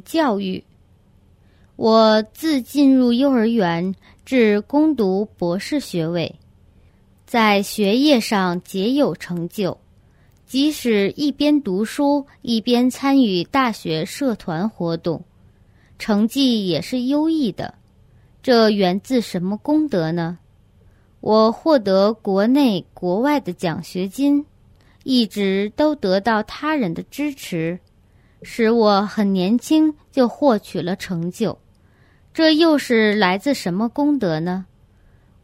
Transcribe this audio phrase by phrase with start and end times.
[0.00, 0.62] 教育。
[1.76, 3.94] 我自进入幼儿园
[4.26, 6.34] 至攻读博士学位，
[7.24, 9.78] 在学业上皆有成就，
[10.44, 15.24] 即使一边读书一边参与大学社团活动，
[15.98, 17.74] 成绩也是优异的。
[18.42, 20.38] 这源自什么功德呢？
[21.20, 24.44] 我获得国内国外的奖学金，
[25.04, 27.78] 一直都得到他人的支持，
[28.42, 31.58] 使我很年轻就获取了成就。
[32.32, 34.66] 这又是来自什么功德呢？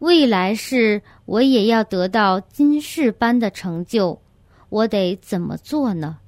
[0.00, 4.20] 未来世我也要得到今世般的成就，
[4.68, 6.18] 我得怎么做呢？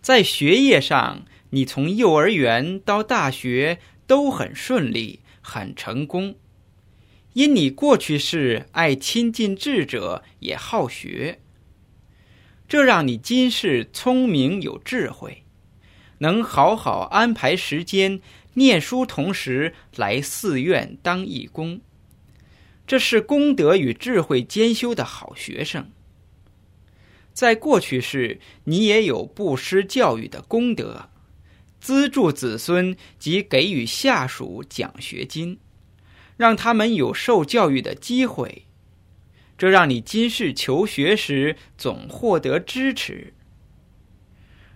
[0.00, 6.34] 在学业上，你从幼儿园到大学都很顺利，很成功。
[7.32, 11.38] 因你过去是爱亲近智者，也好学，
[12.68, 15.44] 这让你今世聪明有智慧，
[16.18, 18.20] 能好好安排时间
[18.54, 21.80] 念书，同时来寺院当义工。
[22.84, 25.90] 这是功德与智慧兼修的好学生。
[27.32, 31.10] 在过去世，你也有布施教育的功德，
[31.80, 35.58] 资助子孙及给予下属奖学金。
[36.36, 38.66] 让他们有受教育的机会，
[39.56, 43.32] 这让你今世求学时总获得支持。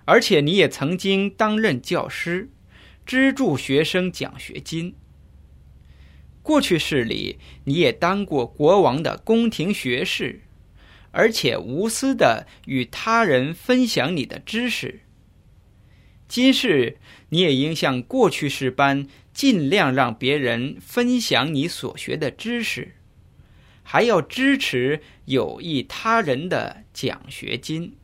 [0.05, 2.51] 而且你也曾经担任教师，
[3.07, 4.95] 资助学生奖学金。
[6.43, 10.41] 过去世里，你也当过国王的宫廷学士，
[11.11, 15.01] 而且无私的与他人分享你的知识。
[16.27, 16.99] 今世
[17.31, 19.07] 你也应像过去世般。
[19.33, 22.97] 尽量让别人分享你所学的知识，
[23.83, 27.97] 还要支持有益他人的奖学金。